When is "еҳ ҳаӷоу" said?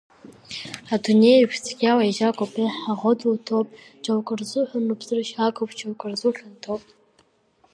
2.63-3.15